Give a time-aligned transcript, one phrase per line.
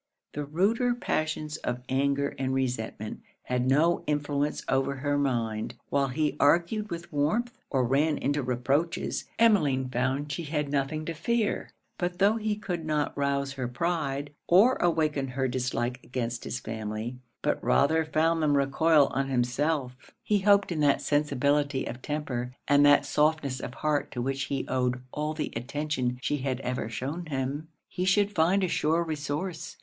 [0.33, 5.75] The ruder passions of anger and resentment had no influence over her mind.
[5.91, 11.13] While he argued with warmth, or ran into reproaches, Emmeline found she had nothing to
[11.13, 11.69] fear.
[11.99, 17.19] But tho' he could not rouse her pride, or awaken her dislike against his family,
[17.43, 22.83] but rather found them recoil on himself; he hoped in that sensibility of temper and
[22.87, 27.27] that softness of heart to which he owed all the attention she had ever shewn
[27.27, 29.77] him, he should find a sure resource.